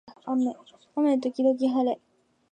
[1.03, 1.99] 雨時々はれ